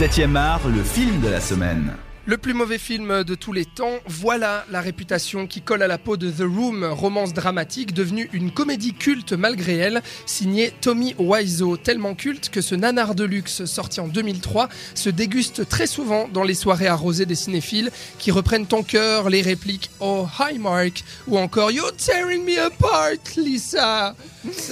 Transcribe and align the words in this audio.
7e 0.00 0.34
art, 0.34 0.62
le 0.64 0.82
film 0.82 1.20
de 1.20 1.28
la 1.28 1.40
semaine. 1.40 1.92
Le 2.26 2.36
plus 2.36 2.52
mauvais 2.52 2.78
film 2.78 3.24
de 3.24 3.34
tous 3.34 3.52
les 3.52 3.64
temps, 3.64 3.98
voilà 4.06 4.66
la 4.70 4.82
réputation 4.82 5.46
qui 5.46 5.62
colle 5.62 5.82
à 5.82 5.86
la 5.86 5.96
peau 5.96 6.18
de 6.18 6.30
The 6.30 6.42
Room, 6.42 6.84
romance 6.84 7.32
dramatique 7.32 7.94
devenue 7.94 8.28
une 8.34 8.52
comédie 8.52 8.92
culte 8.92 9.32
malgré 9.32 9.76
elle, 9.76 10.02
signée 10.26 10.70
Tommy 10.82 11.14
Wiseau, 11.18 11.78
tellement 11.78 12.14
culte 12.14 12.50
que 12.50 12.60
ce 12.60 12.74
nanar 12.74 13.14
de 13.14 13.24
luxe 13.24 13.64
sorti 13.64 14.00
en 14.00 14.06
2003 14.06 14.68
se 14.94 15.08
déguste 15.08 15.66
très 15.68 15.86
souvent 15.86 16.28
dans 16.28 16.44
les 16.44 16.54
soirées 16.54 16.88
arrosées 16.88 17.26
des 17.26 17.34
cinéphiles 17.34 17.90
qui 18.18 18.30
reprennent 18.30 18.68
en 18.72 18.82
cœur 18.82 19.30
les 19.30 19.40
répliques 19.40 19.90
Oh 19.98 20.26
hi 20.38 20.58
Mark 20.58 21.02
ou 21.26 21.38
encore 21.38 21.70
You're 21.70 21.96
tearing 21.96 22.44
me 22.44 22.60
apart 22.60 23.16
Lisa. 23.38 24.14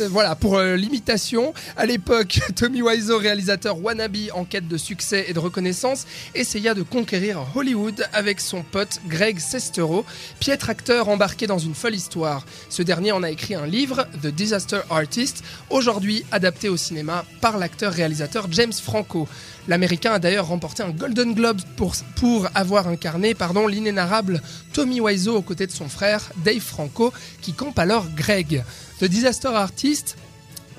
Euh, 0.01 0.09
Voilà 0.11 0.35
pour 0.35 0.59
euh, 0.59 0.77
l'imitation. 0.77 1.55
À 1.77 1.87
l'époque, 1.87 2.41
Tommy 2.57 2.83
Wiseau, 2.83 3.19
réalisateur 3.19 3.83
wannabe 3.83 4.17
en 4.35 4.45
quête 4.45 4.69
de 4.69 4.77
succès 4.77 5.27
et 5.29 5.33
de 5.33 5.39
reconnaissance, 5.39 6.07
essaya 6.35 6.75
de 6.75 6.83
conquérir 6.83 7.38
Hollywood 7.55 8.07
avec 8.13 8.41
son 8.41 8.63
pote 8.63 9.01
Greg 9.07 9.39
Sestero, 9.39 10.05
piètre 10.41 10.71
acteur 10.71 11.09
embarqué 11.09 11.47
dans 11.47 11.59
une 11.59 11.75
folle 11.75 11.95
histoire. 11.95 12.45
Ce 12.69 12.83
dernier 12.83 13.13
en 13.13 13.23
a 13.23 13.31
écrit 13.31 13.55
un 13.55 13.67
livre, 13.67 14.07
The 14.23 14.29
Disaster 14.29 14.81
Artist, 14.91 15.43
aujourd'hui 15.71 16.25
adapté 16.33 16.69
au 16.69 16.77
cinéma 16.77 17.25
par 17.41 17.59
l'acteur-réalisateur 17.59 18.47
James 18.51 18.73
Franco. 18.73 19.29
L'Américain 19.69 20.13
a 20.13 20.19
d'ailleurs 20.19 20.49
remporté 20.49 20.83
un 20.83 20.91
Golden 20.91 21.35
Globe 21.35 21.61
pour, 21.77 22.49
avoir 22.55 22.89
incarné 22.89 23.35
pardon, 23.35 23.67
l'inénarrable 23.67 24.43
Tommy 24.73 25.01
Wiseau 25.01 25.37
aux 25.37 25.43
côtés 25.43 25.67
de 25.67 25.73
son 25.73 25.89
frère 25.89 26.31
Dave 26.45 26.61
Franco, 26.61 27.13
qui 27.43 27.53
campe 27.53 27.79
alors 27.79 28.07
Greg. 28.17 28.65
The 29.01 29.05
Disaster 29.05 29.49
Artist 29.49 30.17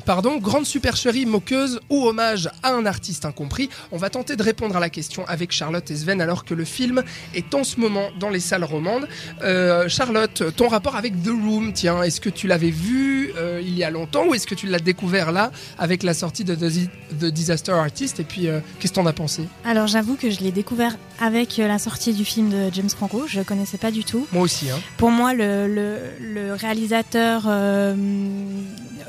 Pardon, 0.09 0.39
grande 0.39 0.65
supercherie 0.65 1.27
moqueuse 1.27 1.79
ou 1.91 2.07
hommage 2.07 2.49
à 2.63 2.71
un 2.71 2.87
artiste 2.87 3.25
incompris 3.25 3.69
On 3.91 3.97
va 3.97 4.09
tenter 4.09 4.35
de 4.35 4.41
répondre 4.41 4.75
à 4.75 4.79
la 4.79 4.89
question 4.89 5.23
avec 5.27 5.51
Charlotte 5.51 5.91
et 5.91 5.95
Sven 5.95 6.19
alors 6.19 6.45
que 6.45 6.55
le 6.55 6.65
film 6.65 7.03
est 7.35 7.53
en 7.53 7.63
ce 7.63 7.79
moment 7.79 8.09
dans 8.19 8.31
les 8.31 8.39
salles 8.39 8.63
romandes. 8.63 9.07
Euh, 9.43 9.87
Charlotte, 9.87 10.55
ton 10.55 10.67
rapport 10.67 10.95
avec 10.95 11.13
The 11.21 11.27
Room, 11.27 11.73
tiens, 11.73 12.01
est-ce 12.01 12.21
que 12.21 12.31
tu 12.31 12.47
l'avais 12.47 12.71
vu 12.71 13.31
euh, 13.37 13.61
il 13.63 13.77
y 13.77 13.83
a 13.83 13.91
longtemps 13.91 14.25
ou 14.25 14.33
est-ce 14.33 14.47
que 14.47 14.55
tu 14.55 14.65
l'as 14.65 14.79
découvert 14.79 15.31
là 15.31 15.51
avec 15.77 16.01
la 16.01 16.15
sortie 16.15 16.43
de 16.43 16.55
The, 16.55 17.25
Disaster 17.25 17.73
Artist 17.73 18.19
Et 18.19 18.23
puis, 18.23 18.47
euh, 18.47 18.61
qu'est-ce 18.79 18.93
que 18.93 18.95
t'en 18.95 19.05
as 19.05 19.13
pensé? 19.13 19.43
Alors 19.63 19.85
j'avoue 19.85 20.15
que 20.15 20.31
je 20.31 20.39
l'ai 20.39 20.51
découvert 20.51 20.97
avec 21.21 21.57
la 21.57 21.77
sortie 21.77 22.13
du 22.13 22.25
film 22.25 22.49
de 22.49 22.73
James 22.73 22.89
Franco, 22.89 23.25
je 23.27 23.41
connaissais 23.41 23.77
pas 23.77 23.91
du 23.91 24.03
tout. 24.03 24.25
Moi 24.31 24.41
aussi, 24.41 24.71
hein. 24.71 24.79
Pour 24.97 25.11
moi, 25.11 25.35
le, 25.35 25.67
le, 25.67 25.97
le 26.19 26.53
réalisateur 26.55 27.47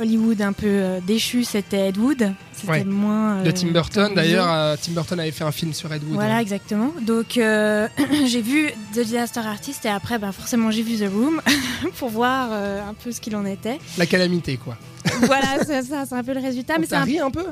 Hollywood 0.01 0.41
un 0.43 0.53
peu 0.53 0.67
euh, 0.67 1.01
déchu, 1.06 1.45
c'était 1.45 1.89
Ed 1.89 1.98
Wood. 1.98 2.33
C'était 2.53 2.70
Ouais. 2.73 2.84
moins. 2.84 3.39
euh, 3.39 3.43
De 3.45 3.51
Tim 3.51 3.69
Burton, 3.69 4.12
d'ailleurs, 4.15 4.47
euh, 4.51 4.77
Tim 4.81 4.93
Burton 4.93 5.19
avait 5.20 5.31
fait 5.31 5.45
un 5.45 5.53
film 5.53 5.73
sur 5.73 5.93
Ed 5.93 6.03
Wood. 6.05 6.15
Voilà, 6.15 6.41
exactement. 6.43 6.93
Donc 7.03 7.37
euh, 7.39 7.89
j'ai 8.27 8.43
vu 8.43 8.71
The 8.95 9.01
Disaster 9.01 9.41
Artist 9.41 9.84
et 9.84 9.89
après, 9.89 10.19
bah, 10.19 10.33
forcément, 10.33 10.71
j'ai 10.71 10.83
vu 10.83 10.97
The 10.97 11.11
Room 11.12 11.41
pour 11.98 12.09
voir 12.11 12.48
euh, 12.53 12.81
un 12.89 12.95
peu 12.95 13.12
ce 13.12 13.21
qu'il 13.21 13.34
en 13.37 13.45
était. 13.47 13.78
La 13.98 14.06
calamité, 14.06 14.56
quoi. 14.56 14.77
voilà, 15.23 15.65
c'est 15.65 15.83
ça, 15.83 16.05
c'est 16.06 16.15
un 16.15 16.23
peu 16.25 16.34
le 16.34 16.41
résultat. 16.41 16.75
Mais 16.78 16.93
un 16.93 17.05
ri 17.05 17.19
un 17.19 17.31
peu? 17.31 17.47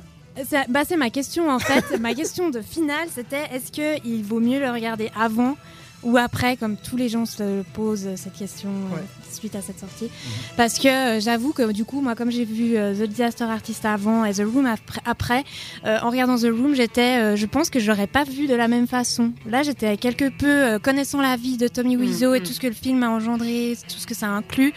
C'est 0.48 0.68
bah, 0.70 0.82
c'est 0.86 0.96
ma 0.96 1.10
question 1.10 1.50
en 1.50 1.58
fait. 1.58 1.98
ma 1.98 2.14
question 2.14 2.50
de 2.50 2.60
finale, 2.60 3.08
c'était 3.12 3.42
est-ce 3.52 3.72
qu'il 3.72 4.22
vaut 4.22 4.38
mieux 4.40 4.60
le 4.60 4.70
regarder 4.70 5.10
avant 5.18 5.56
ou 6.02 6.16
après, 6.16 6.56
comme 6.56 6.76
tous 6.76 6.96
les 6.96 7.08
gens 7.08 7.26
se 7.26 7.62
posent 7.74 8.08
cette 8.16 8.34
question 8.34 8.68
euh, 8.68 8.96
Ouais. 8.96 9.02
suite 9.30 9.54
à 9.54 9.62
cette 9.62 9.78
sortie 9.78 10.08
Parce 10.56 10.78
que 10.78 10.88
euh, 10.88 11.20
j'avoue 11.20 11.52
que 11.52 11.72
du 11.72 11.84
coup, 11.84 12.00
moi, 12.00 12.14
comme 12.14 12.30
j'ai 12.30 12.44
vu 12.44 12.76
euh, 12.76 12.94
The 12.94 13.08
Disaster 13.08 13.44
Artist 13.44 13.84
avant 13.84 14.24
et 14.24 14.32
The 14.32 14.42
Room 14.44 14.68
après, 15.04 15.44
en 15.84 16.10
regardant 16.10 16.36
The 16.36 16.50
Room, 16.50 16.74
j'étais, 16.74 17.36
je 17.36 17.46
pense 17.46 17.70
que 17.70 17.80
j'aurais 17.80 18.06
pas 18.06 18.24
vu 18.24 18.46
de 18.46 18.54
la 18.54 18.68
même 18.68 18.86
façon. 18.86 19.32
Là, 19.46 19.62
j'étais 19.62 19.96
quelque 19.96 20.28
peu 20.28 20.78
connaissant 20.78 21.20
la 21.20 21.36
vie 21.36 21.56
de 21.56 21.68
Tommy 21.68 21.96
Wiseau 21.96 22.34
et 22.34 22.40
mm. 22.40 22.42
tout 22.42 22.52
ce 22.52 22.60
que 22.60 22.66
le 22.66 22.72
film 22.72 23.02
a 23.02 23.10
engendré, 23.10 23.76
tout 23.88 23.98
ce 23.98 24.06
que 24.06 24.14
ça 24.14 24.26
inclut 24.26 24.72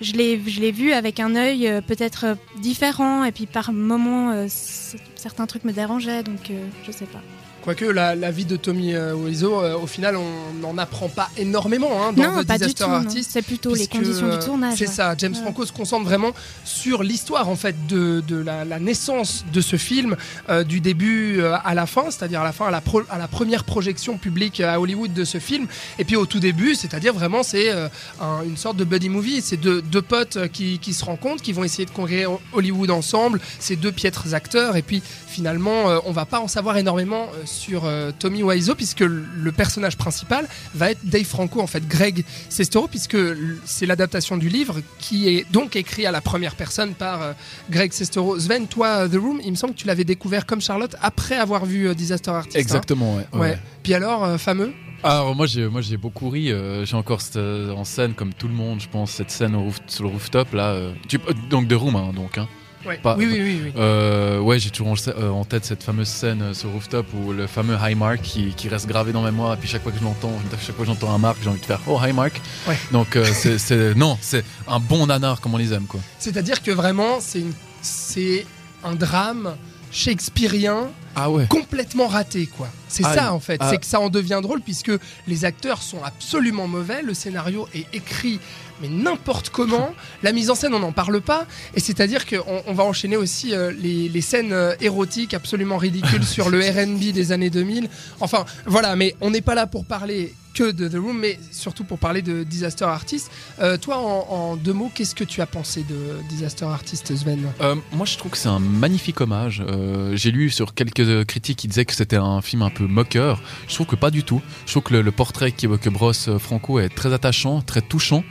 je 0.00 0.12
l'ai 0.12 0.40
je 0.46 0.60
l'ai 0.60 0.72
vu 0.72 0.92
avec 0.92 1.20
un 1.20 1.34
œil 1.34 1.68
euh, 1.68 1.80
peut-être 1.80 2.24
euh, 2.24 2.34
différent 2.60 3.24
et 3.24 3.32
puis 3.32 3.46
par 3.46 3.72
moments 3.72 4.30
euh, 4.30 4.46
certains 4.48 5.46
trucs 5.46 5.64
me 5.64 5.72
dérangeaient 5.72 6.22
donc 6.22 6.52
je 6.84 6.92
sais 6.92 7.06
pas. 7.06 7.20
Quoique 7.62 7.84
la, 7.84 8.14
la 8.14 8.30
vie 8.30 8.44
de 8.44 8.56
Tommy 8.56 8.94
euh, 8.94 9.14
Wiseau, 9.14 9.60
euh, 9.62 9.76
au 9.76 9.86
final, 9.86 10.16
on 10.16 10.54
n'en 10.60 10.78
apprend 10.78 11.08
pas 11.08 11.28
énormément 11.36 11.90
hein, 12.02 12.12
dans 12.12 12.22
non, 12.32 12.42
The 12.42 12.46
pas 12.46 12.54
du 12.58 12.64
Disaster 12.64 12.84
tout. 12.84 12.90
non. 12.90 12.96
Artist. 12.96 13.30
C'est 13.32 13.42
plutôt 13.42 13.74
les 13.74 13.86
conditions 13.86 14.28
du 14.28 14.38
tournage. 14.38 14.78
C'est 14.78 14.86
ouais. 14.86 14.92
ça, 14.94 15.14
James 15.18 15.34
Ouais. 15.34 15.42
Franco 15.42 15.66
se 15.66 15.72
concentre 15.72 16.04
vraiment 16.04 16.30
sur 16.64 17.02
l'histoire 17.02 17.48
en 17.48 17.56
fait 17.56 17.74
de, 17.86 18.22
de 18.26 18.36
la, 18.36 18.64
la 18.64 18.78
naissance 18.78 19.44
de 19.52 19.60
ce 19.60 19.76
film, 19.76 20.16
euh, 20.48 20.64
du 20.64 20.80
début 20.80 21.42
à 21.42 21.74
la 21.74 21.86
fin, 21.86 22.04
c'est-à-dire 22.10 22.40
à 22.40 22.44
la 22.44 22.52
fin, 22.52 22.66
à 22.66 22.70
la, 22.70 22.80
pro- 22.80 23.02
à 23.10 23.18
la 23.18 23.28
première 23.28 23.64
projection 23.64 24.16
publique 24.18 24.60
à 24.60 24.80
Hollywood 24.80 25.12
de 25.12 25.24
ce 25.24 25.38
film, 25.38 25.66
et 25.98 26.04
puis 26.04 26.16
au 26.16 26.26
tout 26.26 26.40
début, 26.40 26.74
c'est-à-dire 26.74 27.12
vraiment 27.12 27.42
c'est 27.42 27.70
un- 27.70 28.42
une 28.46 28.56
sorte 28.56 28.76
de 28.76 28.84
buddy 28.84 29.08
movie, 29.08 29.42
c'est 29.42 29.56
deux, 29.56 29.82
deux 29.82 30.02
potes 30.02 30.48
qui, 30.52 30.78
qui 30.78 30.94
se 30.94 31.04
rencontrent, 31.04 31.42
qui 31.42 31.52
vont 31.52 31.64
essayer 31.64 31.84
de 31.86 31.90
conquérir 31.90 32.30
Hollywood 32.52 32.90
ensemble, 32.90 33.40
ces 33.58 33.76
deux 33.76 33.92
piètres 33.92 34.34
acteurs, 34.34 34.76
et 34.76 34.82
puis 34.82 35.02
finalement, 35.26 35.84
on 36.06 36.12
va 36.12 36.24
pas 36.24 36.40
en 36.40 36.48
savoir 36.48 36.76
énormément 36.78 37.26
sur 37.48 37.84
euh, 37.86 38.12
Tommy 38.18 38.42
Wiseau 38.42 38.74
puisque 38.74 39.00
le 39.00 39.50
personnage 39.52 39.96
principal 39.96 40.46
va 40.74 40.90
être 40.92 41.00
Dave 41.04 41.24
Franco 41.24 41.60
en 41.60 41.66
fait, 41.66 41.86
Greg 41.88 42.24
Sestero 42.48 42.86
puisque 42.86 43.16
c'est 43.64 43.86
l'adaptation 43.86 44.36
du 44.36 44.48
livre 44.48 44.76
qui 44.98 45.28
est 45.28 45.50
donc 45.50 45.74
écrit 45.76 46.06
à 46.06 46.12
la 46.12 46.20
première 46.20 46.54
personne 46.54 46.94
par 46.94 47.22
euh, 47.22 47.32
Greg 47.70 47.92
Sestero. 47.92 48.38
Sven, 48.38 48.66
toi, 48.68 48.88
euh, 49.04 49.08
The 49.08 49.14
Room, 49.16 49.40
il 49.44 49.50
me 49.50 49.56
semble 49.56 49.74
que 49.74 49.78
tu 49.80 49.86
l'avais 49.86 50.04
découvert 50.04 50.46
comme 50.46 50.60
Charlotte 50.60 50.94
après 51.02 51.36
avoir 51.36 51.66
vu 51.66 51.88
euh, 51.88 51.94
Disaster 51.94 52.30
Artist. 52.30 52.56
hein 52.56 52.60
Exactement, 52.60 53.16
ouais. 53.16 53.26
Ouais. 53.32 53.38
ouais. 53.40 53.58
Puis 53.82 53.94
alors, 53.94 54.24
euh, 54.24 54.38
fameux? 54.38 54.72
Alors 55.04 55.32
moi 55.36 55.46
j'ai 55.46 55.68
moi 55.68 55.80
j'ai 55.80 55.96
beaucoup 55.96 56.28
ri. 56.28 56.50
euh, 56.50 56.84
j'ai 56.84 56.96
encore 56.96 57.20
cette, 57.20 57.36
euh, 57.36 57.70
en 57.72 57.84
scène 57.84 58.14
comme 58.14 58.34
tout 58.34 58.48
le 58.48 58.54
monde, 58.54 58.80
je 58.80 58.88
pense 58.88 59.12
cette 59.12 59.30
scène 59.30 59.54
au 59.54 59.62
roof- 59.62 59.80
sur 59.86 60.02
le 60.02 60.10
rooftop 60.10 60.52
là. 60.54 60.70
euh, 60.72 60.92
tu- 61.08 61.18
euh, 61.28 61.32
donc 61.50 61.68
de 61.68 61.76
room 61.76 61.94
hein, 61.94 62.10
donc. 62.12 62.36
Hein. 62.36 62.48
Ouais. 62.86 62.98
Pas- 63.02 63.16
Oui, 63.16 63.26
oui, 63.30 63.40
oui. 63.42 63.60
oui. 63.64 63.72
Euh, 63.76 64.38
ouais, 64.40 64.58
j'ai 64.58 64.70
toujours 64.70 64.88
en, 64.88 64.94
euh, 65.08 65.30
en 65.30 65.44
tête 65.44 65.64
cette 65.64 65.82
fameuse 65.82 66.08
scène 66.08 66.42
euh, 66.42 66.54
sur 66.54 66.70
rooftop 66.70 67.06
où 67.14 67.32
le 67.32 67.46
fameux 67.46 67.76
High 67.82 67.96
Mark 67.96 68.20
qui, 68.22 68.54
qui 68.54 68.68
reste 68.68 68.86
gravé 68.86 69.12
dans 69.12 69.22
ma 69.22 69.30
mémoire. 69.30 69.54
Et 69.54 69.56
puis 69.56 69.68
chaque 69.68 69.82
fois 69.82 69.92
que 69.92 69.98
je 69.98 70.04
l'entends, 70.04 70.32
chaque 70.60 70.76
fois 70.76 70.84
que 70.84 70.90
j'entends 70.90 71.12
un 71.12 71.18
Mark, 71.18 71.36
j'ai 71.42 71.48
envie 71.48 71.60
de 71.60 71.64
faire 71.66 71.80
Oh 71.86 71.98
High 72.02 72.14
Mark. 72.14 72.40
Ouais. 72.68 72.78
Donc 72.92 73.16
euh, 73.16 73.24
c'est 73.32 73.58
c'est- 73.58 73.94
non, 73.94 74.16
c'est 74.20 74.44
un 74.68 74.78
bon 74.80 75.06
nanar 75.06 75.40
comme 75.40 75.54
on 75.54 75.58
les 75.58 75.72
aime 75.72 75.86
quoi. 75.86 76.00
C'est-à-dire 76.18 76.62
que 76.62 76.70
vraiment, 76.70 77.18
c'est 77.20 77.40
une- 77.40 77.52
c'est 77.82 78.46
un 78.84 78.94
drame 78.94 79.54
shakespearien 79.90 80.88
Ah 81.16 81.30
ouais. 81.30 81.46
complètement 81.46 82.06
raté 82.06 82.46
quoi. 82.46 82.68
C'est 82.88 83.04
Ah, 83.04 83.14
ça 83.14 83.32
en 83.32 83.40
fait, 83.40 83.58
ah. 83.60 83.68
c'est 83.70 83.78
que 83.78 83.86
ça 83.86 84.00
en 84.00 84.08
devient 84.08 84.40
drôle 84.42 84.60
puisque 84.60 84.92
les 85.26 85.44
acteurs 85.44 85.82
sont 85.82 86.02
absolument 86.02 86.66
mauvais, 86.68 87.02
le 87.02 87.14
scénario 87.14 87.68
est 87.74 87.86
écrit 87.92 88.40
mais 88.80 88.88
n'importe 88.88 89.50
comment, 89.50 89.92
la 90.22 90.32
mise 90.32 90.50
en 90.50 90.54
scène 90.54 90.74
on 90.74 90.78
n'en 90.78 90.92
parle 90.92 91.20
pas 91.20 91.46
et 91.74 91.80
c'est-à-dire 91.80 92.26
qu'on 92.26 92.62
on 92.66 92.72
va 92.72 92.84
enchaîner 92.84 93.16
aussi 93.16 93.54
euh, 93.54 93.72
les, 93.72 94.08
les 94.08 94.20
scènes 94.20 94.52
euh, 94.52 94.74
érotiques 94.80 95.34
absolument 95.34 95.76
ridicules 95.76 96.24
sur 96.36 96.48
le 96.50 96.60
R&B 96.60 97.12
des 97.12 97.32
années 97.32 97.50
2000. 97.50 97.88
Enfin 98.20 98.44
voilà, 98.66 98.94
mais 98.96 99.14
on 99.20 99.30
n'est 99.30 99.40
pas 99.40 99.54
là 99.54 99.66
pour 99.66 99.84
parler 99.84 100.34
que 100.58 100.72
de 100.72 100.88
The 100.88 100.94
Room 101.00 101.16
mais 101.18 101.38
surtout 101.52 101.84
pour 101.84 101.98
parler 101.98 102.20
de 102.20 102.42
Disaster 102.42 102.84
Artist. 102.84 103.30
Euh, 103.60 103.76
toi 103.76 103.98
en, 103.98 104.56
deux 104.56 104.72
mots, 104.72 104.90
qu'est-ce 104.92 105.14
que 105.14 105.22
tu 105.22 105.40
as 105.40 105.46
pensé 105.46 105.84
de 105.84 106.16
Disaster 106.28 106.64
Artist 106.64 107.14
Sven? 107.14 107.46
Euh, 107.60 107.76
moi, 107.92 108.06
je 108.06 108.18
trouve 108.18 108.32
que 108.32 108.36
c'est 108.38 108.48
un 108.48 108.58
magnifique 108.58 109.20
hommage. 109.20 109.62
Euh, 109.64 110.16
J'ai 110.16 110.32
lu 110.32 110.50
sur 110.50 110.74
quelques 110.74 111.24
critiques 111.26 111.58
qui 111.58 111.68
disaient 111.68 111.84
que 111.84 111.94
c'était 111.94 112.16
un 112.16 112.42
film 112.42 112.62
un 112.62 112.70
peu 112.70 112.86
moqueur. 112.88 113.40
Je 113.68 113.74
trouve 113.74 113.86
que 113.86 113.94
pas 113.94 114.10
du 114.10 114.24
tout. 114.24 114.42
Je 114.66 114.72
trouve 114.72 114.82
que 114.82 114.94
le, 114.94 115.12
portrait 115.12 115.52
qui- 115.52 115.68
que 115.68 115.90
brosse 115.90 116.28
Franco 116.38 116.80
est 116.80 116.88
très 116.88 117.12
attachant, 117.12 117.60
très 117.60 117.80
touchant. 117.82 118.24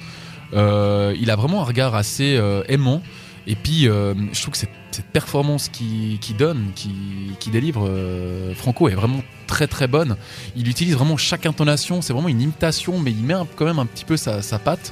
Il 0.54 1.32
a 1.32 1.36
vraiment 1.38 1.62
un 1.62 1.66
regard 1.66 1.96
assez 1.96 2.38
aimant. 2.68 3.02
Et 3.46 3.56
puis, 3.56 3.84
je 3.84 4.42
trouve 4.42 4.52
que 4.54 4.58
cette, 4.58 4.72
performance 5.14 5.70
qui, 5.70 6.20
donne, 6.38 6.72
qui, 6.76 7.50
délivre, 7.52 7.90
Franco 8.56 8.90
est 8.90 8.96
vraiment 8.96 9.22
très 9.48 9.66
très 9.68 9.88
bonne. 9.88 10.16
Il 10.56 10.68
utilise 10.68 10.94
vraiment 10.96 11.18
chaque 11.18 11.46
intonation. 11.48 12.02
C'est 12.04 12.14
vraiment 12.14 12.28
une 12.30 12.42
imitation, 12.42 13.00
mais 13.00 13.12
il 13.12 13.24
met 13.24 13.34
quand 13.56 13.66
même 13.66 13.80
un 13.80 13.86
petit 13.88 14.06
peu 14.06 14.18
sa, 14.18 14.42
sa 14.44 14.60
patte. 14.60 14.92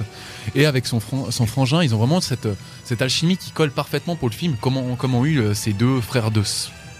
Et 0.54 0.66
avec 0.66 0.86
son, 0.86 1.00
son 1.30 1.46
frangin, 1.46 1.82
ils 1.84 1.94
ont 1.94 1.98
vraiment 1.98 2.20
cette, 2.20 2.48
cette 2.84 3.02
alchimie 3.02 3.36
qui 3.36 3.52
colle 3.52 3.70
parfaitement 3.70 4.16
pour 4.16 4.28
le 4.28 4.34
film. 4.34 4.56
Comment, 4.60 4.96
comment 4.96 5.20
ont 5.20 5.24
eu 5.24 5.38
euh, 5.40 5.54
ces 5.54 5.72
deux 5.72 6.00
frères 6.00 6.30
de 6.32 6.42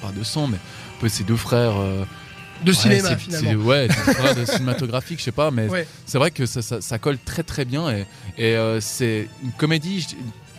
pas 0.02 0.12
de 0.16 0.22
sang, 0.22 0.46
mais 0.46 0.56
un 0.58 1.00
peu 1.00 1.08
ces 1.08 1.24
deux 1.24 1.36
frères 1.36 1.76
euh, 1.76 2.04
de 2.64 2.70
ouais, 2.70 2.76
cinéma 2.76 3.16
finalement 3.16 3.64
Ouais, 3.64 3.88
de 4.36 4.44
cinématographique, 4.44 5.18
je 5.18 5.24
sais 5.24 5.32
pas, 5.32 5.50
mais 5.50 5.68
Ouais. 5.68 5.86
c'est 6.06 6.18
vrai 6.18 6.30
que 6.30 6.44
ça, 6.46 6.60
ça- 6.62 6.80
ça 6.80 6.98
colle 6.98 7.18
très 7.18 7.42
très 7.42 7.64
bien 7.64 7.90
et, 7.90 8.06
et, 8.38 8.54
euh, 8.56 8.80
c'est 8.80 9.28
une 9.42 9.52
comédie. 9.52 10.06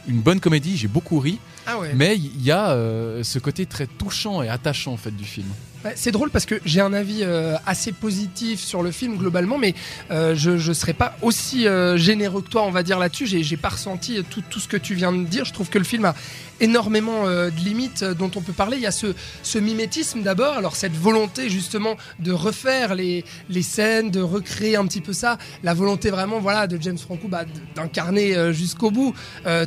une 0.07 0.21
bonne 0.21 0.39
comédie. 0.39 0.77
J'ai 0.77 0.87
beaucoup 0.87 1.19
ri, 1.19 1.37
Ah 1.65 1.77
ouais. 1.79 1.91
mais 1.95 2.15
il 2.15 2.41
y 2.41 2.49
a 2.51 2.69
euh, 2.71 3.23
ce 3.23 3.39
côté 3.39 3.65
très 3.65 3.85
touchant 3.87 4.41
et 4.41 4.47
attachant 4.49 4.93
en 4.93 4.97
fait 4.97 5.15
du 5.15 5.25
film. 5.25 5.47
Ouais, 5.87 5.93
C'est 5.95 6.11
drôle 6.11 6.31
parce 6.31 6.45
que 6.45 6.59
j'ai 6.65 6.81
un 6.81 6.91
avis 6.91 7.19
euh, 7.21 7.55
assez 7.65 7.93
positif 7.93 8.59
sur 8.59 8.83
le 8.83 8.91
film 8.91 9.15
globalement, 9.15 9.57
mais 9.57 9.73
euh, 10.11 10.35
je 10.35 10.51
ne 10.51 10.73
serais 10.73 10.93
pas 10.93 11.15
aussi 11.21 11.65
euh, 11.65 11.95
généreux 11.95 12.41
que 12.41 12.49
toi, 12.49 12.63
on 12.63 12.71
va 12.71 12.83
dire 12.83 12.99
là-dessus. 12.99 13.25
J'ai 13.25 13.43
j'ai 13.43 13.57
pas 13.57 13.69
ressenti 13.69 14.21
tout, 14.29 14.59
ce 14.59 14.67
que 14.67 14.75
tu 14.75 14.95
viens 14.95 15.13
de 15.13 15.23
dire. 15.23 15.45
Je 15.45 15.53
trouve 15.53 15.69
que 15.69 15.77
le 15.77 15.85
film 15.85 16.03
a 16.05 16.15
énormément 16.59 17.27
de 17.27 17.63
limites 17.63 18.03
dont 18.03 18.31
on 18.35 18.41
peut 18.41 18.51
parler. 18.51 18.77
Il 18.77 18.83
y 18.83 18.87
a 18.87 18.91
ce, 18.91 19.59
mimétisme 19.59 20.23
d'abord, 20.23 20.57
alors 20.57 20.75
cette 20.75 20.95
volonté 20.95 21.49
justement 21.49 21.95
de 22.19 22.31
refaire 22.31 22.95
les, 22.95 23.23
scènes, 23.61 24.09
de 24.09 24.21
recréer 24.21 24.75
un 24.75 24.87
petit 24.87 25.01
peu 25.01 25.13
ça, 25.13 25.37
la 25.63 25.75
volonté 25.75 26.09
vraiment 26.09 26.39
voilà 26.39 26.65
de 26.65 26.81
James 26.81 26.97
Franco 26.97 27.27
bah, 27.27 27.45
d'incarner 27.75 28.51
jusqu'au 28.53 28.89
bout 28.89 29.13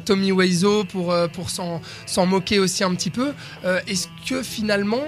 Tommy 0.04 0.32
Wiseau 0.32 0.84
pour, 0.84 1.14
s'en 1.48 1.80
s'en 2.06 2.26
moquer 2.26 2.58
aussi 2.58 2.82
un 2.82 2.94
petit 2.96 3.10
peu. 3.10 3.32
Est-ce 3.86 4.08
que 4.28 4.42
finalement, 4.42 5.04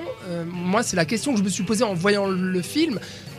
moi 0.46 0.84
c'est 0.84 0.96
la 0.96 1.01
question 1.04 1.32
que 1.32 1.38
je 1.38 1.44
me 1.44 1.48
suis 1.48 1.64
posée 1.64 1.84
en 1.84 1.94
voyant 1.94 2.26
le 2.26 2.62
film, 2.62 2.98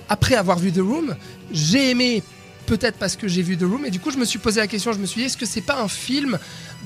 après 0.09 0.35
avoir 0.35 0.59
vu 0.59 0.71
The 0.71 0.79
Room, 0.79 1.15
j'ai 1.51 1.91
aimé 1.91 2.23
peut-être 2.65 2.97
parce 2.97 3.15
que 3.15 3.27
j'ai 3.27 3.41
vu 3.41 3.57
The 3.57 3.63
Room 3.63 3.85
et 3.85 3.91
du 3.91 3.99
coup 3.99 4.11
je 4.11 4.17
me 4.17 4.25
suis 4.25 4.39
posé 4.39 4.59
la 4.59 4.67
question, 4.67 4.93
je 4.93 4.99
me 4.99 5.05
suis 5.05 5.21
dit 5.21 5.25
est-ce 5.27 5.37
que 5.37 5.45
c'est 5.45 5.61
pas 5.61 5.81
un 5.81 5.87
film 5.87 6.39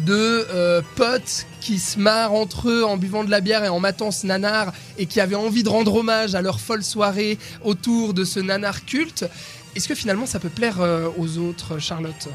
de 0.05 0.47
euh, 0.49 0.81
potes 0.95 1.45
qui 1.61 1.79
se 1.79 1.99
marrent 1.99 2.33
entre 2.33 2.69
eux 2.69 2.83
en 2.83 2.97
buvant 2.97 3.23
de 3.23 3.29
la 3.29 3.41
bière 3.41 3.63
et 3.63 3.69
en 3.69 3.79
matant 3.79 4.11
ce 4.11 4.25
nanar 4.25 4.73
et 4.97 5.05
qui 5.05 5.19
avaient 5.19 5.35
envie 5.35 5.63
de 5.63 5.69
rendre 5.69 5.95
hommage 5.95 6.35
à 6.35 6.41
leur 6.41 6.59
folle 6.59 6.83
soirée 6.83 7.37
autour 7.63 8.13
de 8.13 8.23
ce 8.23 8.39
nanar 8.39 8.85
culte? 8.85 9.25
Est-ce 9.75 9.87
que 9.87 9.95
finalement 9.95 10.25
ça 10.25 10.39
peut 10.39 10.49
plaire 10.49 10.81
euh, 10.81 11.09
aux 11.17 11.37
autres, 11.37 11.79
Charlotte? 11.79 12.29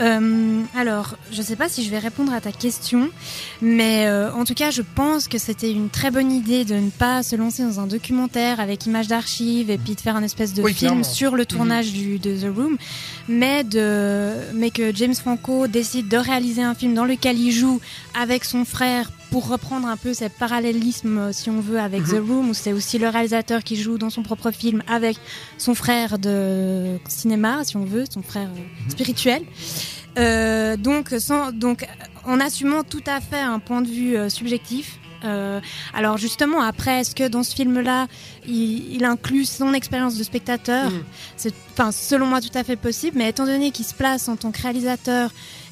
Euh, 0.00 0.62
alors, 0.74 1.16
je 1.30 1.42
sais 1.42 1.56
pas 1.56 1.68
si 1.68 1.84
je 1.84 1.90
vais 1.90 1.98
répondre 1.98 2.32
à 2.32 2.40
ta 2.40 2.52
question, 2.52 3.10
mais 3.60 4.06
euh, 4.06 4.32
en 4.32 4.44
tout 4.44 4.54
cas, 4.54 4.70
je 4.70 4.82
pense 4.82 5.28
que 5.28 5.36
c'était 5.38 5.70
une 5.70 5.90
très 5.90 6.10
bonne 6.10 6.32
idée 6.32 6.64
de 6.64 6.74
ne 6.74 6.90
pas 6.90 7.22
se 7.22 7.36
lancer 7.36 7.62
dans 7.62 7.80
un 7.80 7.86
documentaire 7.86 8.60
avec 8.60 8.86
images 8.86 9.08
d'archives 9.08 9.70
et 9.70 9.76
puis 9.78 9.94
de 9.94 10.00
faire 10.00 10.16
un 10.16 10.22
espèce 10.22 10.54
de 10.54 10.62
Oui, 10.62 10.72
film 10.72 10.90
clairement. 10.92 11.04
sur 11.04 11.36
le 11.36 11.44
tournage 11.44 11.92
du, 11.92 12.18
de 12.18 12.34
The 12.36 12.54
Room, 12.54 12.76
mais, 13.28 13.62
de, 13.64 14.32
mais 14.54 14.70
que 14.70 14.94
James 14.94 15.14
Franco 15.14 15.66
décide 15.66 16.08
de 16.08 16.16
réaliser 16.16 16.62
un 16.62 16.74
film 16.74 16.94
dans 16.94 17.04
lequel 17.04 17.38
il 17.38 17.52
joue 17.52 17.80
avec 18.18 18.44
son 18.44 18.64
frère 18.64 19.10
pour 19.30 19.48
reprendre 19.48 19.86
un 19.88 19.96
peu 19.96 20.12
ce 20.14 20.24
parallélisme, 20.24 21.18
euh, 21.18 21.32
si 21.32 21.50
on 21.50 21.60
veut, 21.60 21.78
avec 21.78 22.02
Mhm. 22.02 22.08
The 22.08 22.28
Room, 22.28 22.50
où 22.50 22.54
c'est 22.54 22.72
aussi 22.72 22.98
le 22.98 23.08
réalisateur 23.08 23.62
qui 23.62 23.76
joue 23.76 23.96
dans 23.98 24.10
son 24.10 24.22
propre 24.22 24.50
film 24.50 24.82
avec 24.88 25.16
son 25.58 25.74
frère 25.74 26.18
de 26.18 26.98
cinéma, 27.08 27.64
si 27.64 27.76
on 27.76 27.84
veut, 27.84 28.04
son 28.12 28.22
frère 28.22 28.48
euh, 28.48 28.90
spirituel. 28.90 29.42
Euh, 30.18 30.76
donc, 30.76 31.14
sans, 31.18 31.52
donc, 31.52 31.86
en 32.24 32.40
assumant 32.40 32.82
tout 32.82 33.04
à 33.06 33.20
fait 33.20 33.38
un 33.40 33.60
point 33.60 33.80
de 33.82 33.88
vue 33.88 34.16
euh, 34.16 34.28
subjectif. 34.28 34.98
Euh, 35.22 35.60
alors 35.94 36.16
justement, 36.16 36.62
après, 36.62 37.00
est-ce 37.00 37.14
que 37.14 37.28
dans 37.28 37.42
ce 37.42 37.54
film-là, 37.54 38.06
il, 38.48 38.94
il 38.94 39.04
inclut 39.04 39.44
son 39.44 39.74
expérience 39.74 40.16
de 40.16 40.24
spectateur? 40.24 40.90
Mhm. 40.90 41.02
C'est, 41.36 41.54
selon 41.92 42.26
moi, 42.26 42.40
tout 42.40 42.48
à 42.54 42.64
fait 42.64 42.76
possible. 42.76 43.18
Mais 43.18 43.28
étant 43.28 43.44
donné 43.46 43.70
qu'il 43.70 43.84
se 43.84 43.94
place 43.94 44.28
en 44.28 44.36
tant 44.36 44.50
que 44.50 44.60
réalisateur 44.62 45.30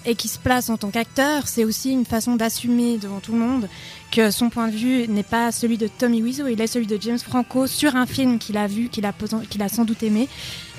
et 0.08 0.14
qu'il 0.14 0.31
se 0.31 0.38
place 0.38 0.70
en 0.70 0.78
tant 0.78 0.88
qu'acteur, 0.90 1.46
c'est 1.46 1.64
aussi 1.64 1.90
une 1.93 2.06
façon 2.06 2.34
d'assumer 2.34 2.96
devant 2.96 3.20
tout 3.20 3.32
le 3.32 3.38
monde 3.38 3.69
que 4.10 4.31
son 4.31 4.49
point 4.49 4.69
de 4.69 4.75
vue 4.75 5.06
n'est 5.06 5.22
pas 5.22 5.52
celui 5.52 5.76
de 5.76 5.87
Tommy 5.87 6.22
Wiseau, 6.22 6.46
il 6.49 6.58
est 6.62 6.66
celui 6.66 6.87
de 6.87 6.96
James 7.00 7.19
Franco 7.19 7.66
sur 7.66 7.94
un 7.94 8.06
film 8.06 8.38
qu'il 8.38 8.56
a 8.56 8.66
vu, 8.66 8.88
qu'il 8.88 9.05
a, 9.05 9.12
poten- 9.12 9.46
qu'il 9.46 9.60
a 9.62 9.69
sans 9.69 9.84
doute 9.84 10.02
aimé. 10.02 10.26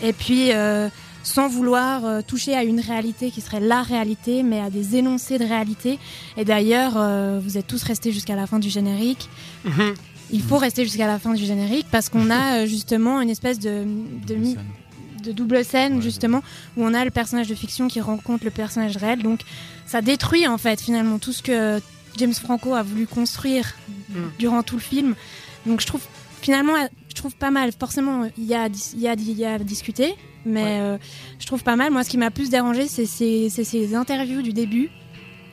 Et 0.02 0.14
puis, 0.14 0.52
euh, 0.52 0.90
sans 1.22 1.48
vouloir 1.48 2.06
euh, 2.06 2.22
toucher 2.26 2.56
à 2.56 2.64
une 2.64 2.80
réalité 2.80 3.30
qui 3.30 3.42
serait 3.42 3.60
la 3.60 3.84
réalité, 3.84 4.42
mais 4.42 4.60
à 4.62 4.72
des 4.72 4.96
énoncés 4.96 5.38
de 5.38 5.46
réalité. 5.46 6.00
Et 6.36 6.44
d'ailleurs, 6.44 6.94
euh, 6.98 7.40
vous 7.44 7.58
êtes 7.60 7.68
tous 7.68 7.84
restés 7.84 8.12
jusqu'à 8.12 8.36
la 8.36 8.48
fin 8.48 8.58
du 8.58 8.70
générique. 8.72 9.30
Il 10.32 10.42
faut 10.42 10.58
rester 10.58 10.84
jusqu'à 10.84 11.06
la 11.08 11.20
fin 11.20 11.34
du 11.36 11.44
générique 11.46 11.86
parce 11.92 12.10
qu'on 12.10 12.32
a 12.32 12.62
euh, 12.64 12.66
justement 12.66 13.22
une 13.22 13.30
espèce 13.30 13.60
de, 13.60 13.86
de 15.22 15.32
double 15.32 15.64
scène 15.66 15.96
Ouais, 15.96 16.02
justement 16.02 16.42
où 16.78 16.84
on 16.86 16.94
a 16.94 17.04
le 17.06 17.12
personnage 17.12 17.48
de 17.48 17.56
fiction 17.56 17.88
qui 17.88 18.02
rencontre 18.02 18.44
le 18.46 18.52
personnage 18.52 18.98
réel. 18.98 19.22
Donc 19.24 19.42
ça 19.86 20.02
détruit 20.02 20.48
en 20.48 20.58
fait 20.58 20.80
finalement 20.82 21.20
tout 21.20 21.34
ce 21.34 21.42
que 21.44 21.82
James 22.18 22.34
Franco 22.34 22.74
a 22.74 22.84
voulu 22.84 23.08
construire 23.08 23.76
Mm. 24.10 24.14
durant 24.40 24.64
tout 24.64 24.76
le 24.76 24.82
film. 24.82 25.14
Donc 25.68 25.82
je 25.82 25.86
trouve 25.88 26.02
finalement 26.42 26.74
je 27.10 27.14
trouve 27.16 27.36
pas 27.36 27.52
mal. 27.52 27.72
Forcément 27.78 28.28
il 28.38 28.46
y 28.46 28.56
a 28.56 28.68
y 28.98 29.08
a, 29.08 29.14
il 29.14 29.38
y 29.40 29.46
a 29.46 29.54
à 29.54 29.60
discuter, 29.60 30.16
mais 30.46 30.64
Ouais. 30.64 30.80
euh, 30.82 30.98
je 31.40 31.46
trouve 31.46 31.64
pas 31.64 31.76
mal. 31.76 31.92
Moi 31.92 32.04
ce 32.04 32.10
qui 32.10 32.18
m'a 32.18 32.32
plus 32.32 32.50
dérangé 32.50 32.88
c'est 32.88 33.06
ces, 33.06 33.50
c'est 33.50 33.64
ces 33.64 33.94
interviews 33.96 34.42
du 34.42 34.52
début 34.54 34.90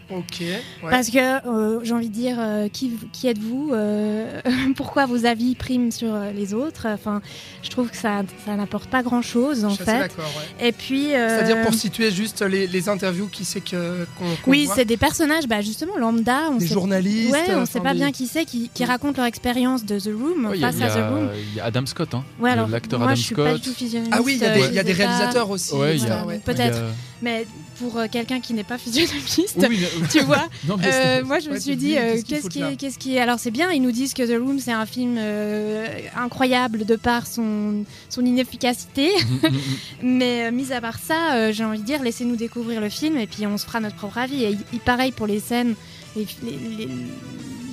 Ok. 0.09 0.37
ouais. 0.41 0.61
parce 0.89 1.11
que 1.11 1.49
euh, 1.49 1.81
j'ai 1.83 1.93
envie 1.93 2.09
de 2.09 2.15
dire 2.15 2.37
euh, 2.39 2.69
qui, 2.69 2.93
qui 3.13 3.27
êtes-vous 3.27 3.71
euh, 3.73 4.41
Pourquoi 4.77 5.07
vos 5.07 5.27
avis 5.27 5.55
priment 5.57 5.91
sur 5.91 6.15
les 6.35 6.55
autres? 6.55 6.87
Enfin, 6.89 7.21
je 7.63 7.71
trouve 7.71 7.91
que 7.91 7.97
ça, 7.97 8.23
ça 8.45 8.55
n'apporte 8.55 8.89
pas 8.89 9.03
grand-chose 9.03 9.65
en 9.65 9.71
Je 9.71 9.75
suis 9.77 9.85
fait. 9.85 9.99
d'accord. 9.99 10.25
ouais. 10.61 10.69
Et 10.69 10.73
puis, 10.73 11.13
euh, 11.15 11.29
C'est-à-dire 11.29 11.63
pour 11.65 11.75
situer 11.75 12.11
juste 12.13 12.43
les, 12.43 12.67
les 12.69 12.89
interviews, 12.89 13.27
qui 13.27 13.45
c'est 13.45 13.61
que 13.61 14.07
qu'on 14.17 14.25
qu'on 14.45 14.51
oui, 14.51 14.67
voit? 14.67 14.75
c'est 14.77 14.85
des 14.85 14.97
personnages, 14.97 15.49
bah 15.49 15.61
justement 15.61 15.97
lambda. 15.97 16.51
On 16.53 16.57
des 16.59 16.67
sait, 16.69 16.75
journalistes. 16.75 17.33
ouais, 17.33 17.45
on 17.51 17.55
enfin, 17.63 17.67
sait 17.67 17.81
pas 17.81 17.93
des- 17.93 17.99
bien 17.99 18.13
qui 18.13 18.27
c'est 18.29 18.45
qui, 18.45 18.71
qui 18.73 18.85
raconte 18.85 19.17
leur 19.17 19.27
expérience 19.27 19.85
de 19.85 19.99
The 19.99 20.11
Room 20.17 20.47
Ouais, 20.47 20.63
a- 20.63 20.71
face 20.73 20.83
à 20.83 20.89
The 20.89 21.11
Room. 21.11 21.31
il 21.51 21.57
y 21.57 21.61
a 21.61 21.65
Adam 21.65 21.85
Scott, 21.87 22.15
hein, 22.15 22.25
Ouais, 22.39 22.51
alors 22.51 22.69
l'acteur 22.69 23.01
moi 23.01 23.09
Adam 23.09 23.17
je 23.17 23.23
suis 23.23 23.35
pas 23.35 23.55
du 23.55 23.63
Scott. 23.63 23.63
tout 23.65 23.73
physionomiste. 23.79 24.15
Ah 24.17 24.23
oui, 24.25 24.35
il 24.37 24.43
y 24.43 24.45
a 24.47 24.55
des, 24.55 24.75
y 24.75 24.79
a 24.79 24.83
réalisateurs 24.97 25.51
aussi. 25.51 25.75
Ouais, 25.75 25.97
il 25.97 26.03
y 26.03 26.05
a- 26.05 26.09
Voilà, 26.09 26.27
ouais. 26.27 26.41
peut-être. 26.45 26.79
Mais 27.23 27.47
pour 27.79 27.99
euh, 27.99 28.07
quelqu'un 28.11 28.41
qui 28.41 28.55
n'est 28.55 28.65
pas 28.65 28.79
physionomiste, 28.79 29.57
Oui, 29.69 29.79
mais- 30.01 30.09
tu 30.09 30.21
vois, 30.21 30.49
Non, 30.69 30.77
Euh, 30.85 31.25
moi, 31.25 31.39
je 31.41 31.51
me 31.51 31.59
suis 31.59 31.77
dit, 31.77 31.97
euh, 31.97 32.21
qu'est-ce 32.27 32.49
qui, 32.49 32.77
qu'est-ce 32.77 32.99
qui, 32.99 33.19
alors 33.19 33.39
c'est 33.39 33.51
bien, 33.51 33.71
ils 33.73 33.83
nous 33.83 33.93
disent 33.93 34.15
que 34.15 34.23
The 34.23 34.39
Room 34.41 34.59
c'est 34.59 34.73
un 34.73 34.87
film 34.87 35.17
euh, 35.19 35.87
incroyable 36.17 36.85
de 36.85 36.97
par 36.97 37.27
son 37.27 37.85
son 38.09 38.25
inefficacité, 38.25 39.11
Mm, 39.27 39.47
mm, 39.47 39.51
mm. 39.51 40.17
mais 40.17 40.51
mis 40.53 40.73
à 40.73 40.81
part 40.81 40.99
ça, 40.99 41.53
j'ai 41.53 41.65
envie 41.65 41.81
de 41.81 41.85
dire, 41.85 42.03
laissez-nous 42.03 42.37
découvrir 42.37 42.81
le 42.81 42.89
film 42.89 43.17
et 43.19 43.27
puis 43.27 43.47
on 43.47 43.59
se 43.59 43.67
fera 43.67 43.81
notre 43.81 43.97
propre 43.97 44.19
avis. 44.19 44.45
Et, 44.45 44.57
il- 44.73 44.81
pareil 44.81 45.13
pour 45.13 45.27
les 45.27 45.41
scènes, 45.41 45.75
les, 46.17 46.27
les- 46.43 46.59
les- 46.79 46.89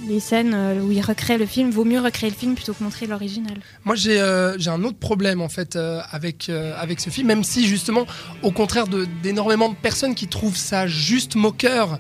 les 0.07 0.19
scènes 0.19 0.53
euh, 0.53 0.81
où 0.81 0.91
ils 0.91 1.01
recréent 1.01 1.37
le 1.37 1.45
film, 1.45 1.69
vaut 1.69 1.85
mieux 1.85 1.99
recréer 1.99 2.29
le 2.29 2.35
film 2.35 2.55
plutôt 2.55 2.73
que 2.73 2.83
montrer 2.83 3.07
l'original. 3.07 3.55
Moi, 3.85 3.95
j'ai 3.95 4.19
euh, 4.19 4.57
un 4.67 4.83
autre 4.83 4.97
problème 4.97 5.41
en 5.41 5.49
fait 5.49 5.75
euh, 5.75 6.01
avec 6.11 6.49
euh, 6.49 6.73
avec 6.77 6.99
ce 6.99 7.09
film, 7.09 7.27
même 7.27 7.43
si 7.43 7.65
justement, 7.67 8.05
au 8.41 8.51
contraire 8.51 8.85
d'énormément 8.87 9.69
de 9.69 9.75
personnes 9.75 10.15
qui 10.15 10.27
trouvent 10.27 10.57
ça 10.57 10.87
juste 10.87 11.35
moqueur, 11.35 11.99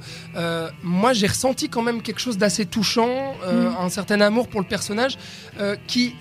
moi 0.83 1.13
j'ai 1.13 1.27
ressenti 1.27 1.69
quand 1.69 1.81
même 1.81 2.01
quelque 2.01 2.19
chose 2.19 2.37
d'assez 2.37 2.65
touchant, 2.65 3.33
Mm. 3.43 3.75
un 3.79 3.89
certain 3.89 4.21
amour 4.21 4.47
pour 4.47 4.61
le 4.61 4.67
personnage 4.67 5.17
qui 5.87 6.15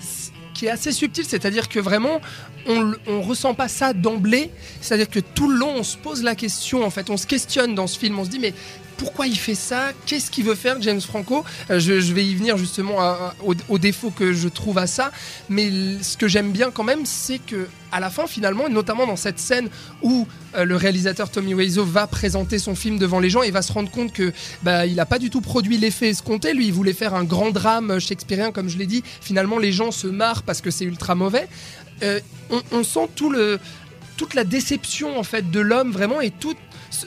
qui 0.55 0.67
est 0.67 0.71
assez 0.71 0.93
subtil, 0.93 1.25
c'est-à-dire 1.25 1.69
que 1.69 1.81
vraiment 1.81 2.21
on, 2.67 2.93
on 3.07 3.23
ressent 3.23 3.55
pas 3.55 3.69
ça 3.69 3.93
d'emblée, 3.93 4.51
c'est-à-dire 4.81 5.09
que 5.09 5.21
tout 5.21 5.51
le 5.51 5.57
long 5.57 5.75
on 5.77 5.83
se 5.83 5.97
pose 5.97 6.23
la 6.23 6.35
question 6.35 6.85
en 6.85 6.91
fait, 6.91 7.11
on 7.11 7.17
se 7.17 7.27
questionne 7.27 7.75
dans 7.75 7.87
ce 7.87 7.99
film, 7.99 8.19
on 8.19 8.25
se 8.25 8.31
dit 8.31 8.39
mais 8.39 8.53
pourquoi 8.97 9.27
il 9.27 9.37
fait 9.37 9.55
ça? 9.55 9.93
Qu'est-ce 10.07 10.31
qu'il 10.31 10.45
veut 10.45 10.55
faire 10.55 10.81
James 10.81 11.01
Franco? 11.01 11.45
Euh, 11.71 11.79
je, 11.79 12.13
vais 12.13 12.25
y 12.25 12.35
venir 12.35 12.57
justement 12.57 12.99
au, 13.45 13.55
au 13.69 13.79
défaut 13.79 14.11
que 14.11 14.33
je 14.33 14.49
trouve 14.49 14.79
à 14.79 14.87
ça, 14.87 15.11
mais 15.49 15.71
ce 16.03 16.17
que 16.17 16.29
j'aime 16.29 16.53
bien 16.53 16.71
quand 16.71 16.85
même, 16.85 17.07
c'est 17.07 17.39
que 17.39 17.69
à 17.93 18.01
la 18.01 18.11
fin 18.11 18.27
finalement, 18.27 18.67
et 18.67 18.71
notamment 18.71 19.07
dans 19.07 19.17
cette 19.17 19.39
scène 19.39 19.69
où 20.03 20.27
euh, 20.57 20.65
le 20.65 20.77
réalisateur 20.77 21.31
Tommy 21.31 21.55
Wiseau 21.55 21.85
va 21.85 22.07
présenter 22.07 22.59
son 22.59 22.75
film 22.75 22.99
devant 22.99 23.21
les 23.21 23.31
gens 23.31 23.43
et 23.43 23.51
va 23.51 23.63
se 23.63 23.73
rendre 23.73 23.91
compte 23.91 24.13
que 24.13 24.33
bah, 24.63 24.87
il 24.87 24.97
n'a 24.97 25.07
pas 25.07 25.19
du 25.19 25.31
tout 25.31 25.43
produit 25.43 25.77
l'effet 25.77 26.09
escompté. 26.09 26.55
Lui, 26.55 26.67
il 26.67 26.73
voulait 26.73 26.95
faire 26.95 27.15
un 27.15 27.25
grand 27.25 27.51
drame 27.51 28.01
shakespearien, 28.01 28.51
comme 28.51 28.69
je 28.69 28.79
l'ai 28.79 28.87
dit. 28.87 29.05
Finalement, 29.21 29.59
les 29.59 29.73
gens 29.73 29.91
se 29.91 30.07
marrent 30.07 30.43
parce 30.43 30.63
que 30.63 30.71
c'est 30.71 30.87
ultra 30.87 31.15
mauvais. 31.15 31.49
Euh, 32.03 32.19
on, 32.73 32.83
sent 32.83 33.09
tout 33.15 33.31
le 33.31 33.61
toute 34.17 34.35
la 34.35 34.45
déception 34.45 35.19
en 35.19 35.23
fait 35.23 35.51
de 35.51 35.61
l'homme 35.61 35.93
vraiment 35.93 36.21
et 36.21 36.31
tout 36.31 36.55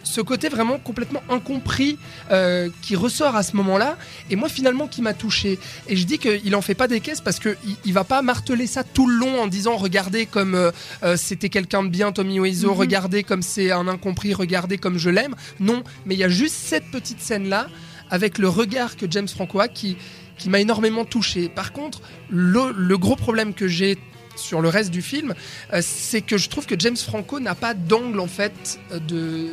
ce- 0.04 0.22
côté 0.22 0.50
vraiment 0.50 0.80
complètement 0.80 1.22
incompris 1.30 1.98
euh, 2.32 2.70
qui 2.82 2.96
ressort 2.96 3.36
à 3.36 3.44
ce 3.44 3.56
moment-là 3.56 3.98
et 4.30 4.36
moi 4.36 4.50
finalement 4.50 4.88
qui 4.88 5.01
m'a 5.01 5.13
touché. 5.13 5.60
Et 5.88 5.96
je 5.96 6.06
dis 6.06 6.18
qu'il 6.18 6.56
en 6.56 6.62
fait 6.62 6.74
pas 6.75 6.88
des 6.88 7.00
caisses 7.00 7.22
parce 7.22 7.39
que 7.39 7.56
il, 7.86 7.94
va 7.94 8.04
pas 8.04 8.22
marteler 8.22 8.68
ça 8.68 8.84
tout 8.84 9.08
le 9.08 9.15
long 9.18 9.39
en 9.42 9.48
disant 9.48 9.75
regardez 9.77 10.25
comme 10.25 10.56
euh, 10.56 10.72
euh, 11.04 11.15
c'était 11.18 11.50
quelqu'un 11.50 11.84
de 11.84 11.89
bien 11.89 12.12
Tommy 12.12 12.39
Wiseau 12.39 12.72
Mhm. 12.72 12.77
regardez 12.77 13.24
comme 13.24 13.42
c'est 13.42 13.72
un 13.72 13.88
incompris 13.88 14.34
regardez 14.34 14.77
comme 14.77 14.98
je 14.98 15.10
l'aime. 15.10 15.36
Non 15.60 15.84
mais 16.06 16.15
il 16.15 16.20
y 16.20 16.24
a 16.24 16.30
juste 16.30 16.56
cette 16.56 16.89
petite 16.92 17.22
scène 17.22 17.48
là 17.50 17.68
avec 18.10 18.38
le 18.38 18.50
regard 18.50 18.96
que 18.98 19.06
James 19.10 19.27
Franco 19.27 19.60
a 19.60 19.68
qui 19.68 19.98
qui 20.38 20.50
m'a 20.50 20.60
énormément 20.60 21.06
touché. 21.06 21.48
Par 21.48 21.72
contre 21.72 22.01
le, 22.30 22.74
le 22.75 22.98
gros 22.98 23.15
problème 23.15 23.54
que 23.54 23.68
j'ai 23.68 23.98
sur 24.36 24.62
le 24.62 24.70
reste 24.70 24.92
du 24.92 25.01
film, 25.01 25.34
euh, 25.74 25.82
c'est 25.82 26.22
que 26.22 26.38
je 26.38 26.50
trouve 26.50 26.65
que 26.65 26.75
James 26.77 26.98
Franco 26.98 27.39
n'a 27.39 27.56
pas 27.56 27.74
d'angle 27.74 28.20
en 28.20 28.27
fait 28.27 28.80
euh, 28.92 29.00
de 29.00 29.50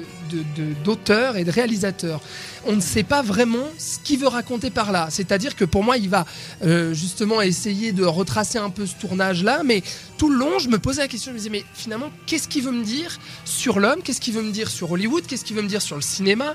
d'auteur 0.84 1.36
et 1.36 1.44
de 1.44 1.50
réalisateur. 1.50 2.20
On 2.64 2.72
ne 2.72 2.80
sait 2.80 3.02
pas 3.02 3.20
vraiment 3.20 3.68
ce 3.76 3.98
qu'il 3.98 4.18
veut 4.18 4.28
raconter 4.28 4.70
par 4.70 4.92
là. 4.92 5.08
C'est-à-dire 5.10 5.56
que 5.56 5.64
pour 5.64 5.84
moi, 5.84 5.96
il 5.98 6.08
va 6.08 6.24
euh, 6.64 6.94
justement 6.94 7.42
essayer 7.42 7.92
de 7.92 8.04
retracer 8.04 8.58
un 8.58 8.70
peu 8.70 8.86
ce 8.86 8.94
tournage-là, 8.94 9.62
mais 9.64 9.82
tout 10.16 10.30
le 10.30 10.38
long, 10.38 10.58
je 10.58 10.68
me 10.68 10.78
posais 10.78 11.02
la 11.02 11.08
question, 11.08 11.32
je 11.32 11.34
me 11.34 11.38
disais, 11.38 11.50
mais 11.50 11.64
finalement, 11.74 12.10
qu'est-ce 12.26 12.48
qu'il 12.48 12.62
veut 12.62 12.72
me 12.72 12.84
dire 12.84 13.18
sur 13.44 13.80
l'homme? 13.80 14.00
Qu'est-ce 14.02 14.20
qu'il 14.20 14.34
veut 14.34 14.42
me 14.42 14.52
dire 14.52 14.70
sur 14.70 14.90
Hollywood? 14.92 15.26
Qu'est-ce 15.26 15.44
qu'il 15.44 15.56
veut 15.56 15.62
me 15.62 15.68
dire 15.68 15.82
sur 15.82 15.96
le 15.96 16.02
cinéma? 16.02 16.54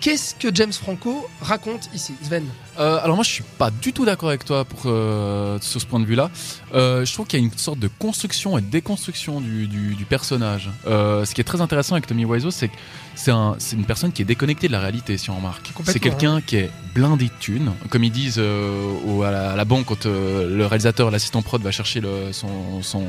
Qu'est-ce 0.00 0.36
que 0.36 0.54
James 0.54 0.72
Franco 0.72 1.28
raconte 1.40 1.90
ici, 1.92 2.14
Sven 2.22 2.44
Euh, 2.78 3.00
alors 3.02 3.16
moi 3.16 3.24
je 3.24 3.30
suis 3.30 3.44
pas 3.58 3.72
du 3.72 3.92
tout 3.92 4.04
d'accord 4.04 4.28
avec 4.28 4.44
toi 4.44 4.64
pour, 4.64 4.82
euh, 4.86 5.58
sur 5.60 5.80
ce 5.80 5.86
point 5.86 5.98
de 5.98 6.04
vue-là. 6.04 6.30
Euh, 6.72 7.04
je 7.04 7.12
trouve 7.12 7.26
qu'il 7.26 7.40
y 7.40 7.42
a 7.42 7.44
une 7.44 7.52
sorte 7.58 7.80
de 7.80 7.88
construction 7.98 8.56
et 8.56 8.60
de 8.60 8.70
déconstruction 8.70 9.40
du, 9.40 9.66
du, 9.66 10.04
personnage. 10.04 10.70
Ce 10.84 11.34
qui 11.34 11.40
est 11.40 11.44
très 11.44 11.60
intéressant 11.60 11.96
avec 11.96 12.06
Tommy 12.06 12.24
Wiseau, 12.24 12.52
c'est 12.52 12.68
que 12.68 12.76
c'est 13.20 13.32
un, 13.32 13.56
c'est 13.58 13.74
une 13.74 13.84
personne 13.84 14.12
qui 14.12 14.22
est 14.22 14.24
déconnectée 14.24 14.68
de 14.68 14.72
la 14.72 14.78
réalité, 14.78 15.18
si 15.18 15.28
on 15.28 15.36
remarque. 15.36 15.72
C'est 15.84 15.98
quelqu'un 15.98 16.40
qui 16.40 16.54
est 16.56 16.70
blindé 16.94 17.24
de 17.26 17.30
thunes, 17.40 17.72
comme 17.90 18.04
ils 18.04 18.12
disent 18.12 18.36
euh, 18.38 18.92
au- 19.06 19.22
à, 19.24 19.30
la, 19.32 19.50
à 19.52 19.56
la 19.56 19.64
banque 19.64 19.86
quand 19.86 20.06
euh, 20.06 20.56
le 20.56 20.64
réalisateur, 20.66 21.10
l'assistant 21.10 21.42
prod 21.42 21.60
va 21.60 21.72
chercher 21.72 22.00
le, 22.00 22.32
son, 22.32 22.80
son 22.82 23.04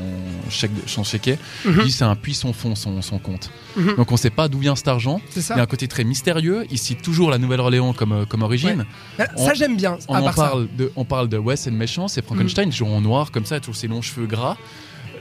chèque, 0.50 0.72
son 0.86 1.04
chéquier. 1.04 1.38
Il 1.64 1.78
dit 1.84 1.92
c'est 1.92 2.04
un 2.04 2.16
puissant 2.16 2.52
fond 2.52 2.74
son, 2.74 3.02
son 3.02 3.18
compte. 3.20 3.50
Mhm. 3.76 3.94
Donc 3.96 4.10
on 4.10 4.16
sait 4.16 4.30
pas 4.30 4.48
d'où 4.48 4.58
vient 4.58 4.74
cet 4.74 4.88
argent. 4.88 5.20
Il 5.36 5.42
y 5.42 5.52
a 5.52 5.62
un 5.62 5.66
côté 5.66 5.86
très 5.86 6.02
mystérieux. 6.04 6.66
Il 6.72 6.78
cite 6.78 7.02
toujours 7.02 7.30
la 7.30 7.38
Nouvelle-Orléans 7.38 7.92
comme, 7.92 8.12
euh, 8.12 8.24
comme 8.26 8.42
origine. 8.42 8.84
Ça, 9.16 9.26
on- 9.36 9.54
j'aime 9.54 9.76
bien. 9.76 9.96
On, 10.08 10.14
ça. 10.26 10.32
parle 10.32 10.66
de, 10.76 10.90
on 10.96 11.04
parle 11.04 11.28
de 11.28 11.38
ouais, 11.38 11.56
c'est 11.56 11.70
le 11.70 11.76
méchant, 11.76 12.08
c'est 12.08 12.24
Frankenstein, 12.24 12.66
Mm. 12.68 12.70
toujours 12.72 12.88
en 12.92 13.00
noir 13.00 13.30
comme 13.30 13.44
ça, 13.46 13.60
toujours 13.60 13.76
ses 13.76 13.86
longs 13.88 14.02
cheveux 14.02 14.26
gras. 14.26 14.56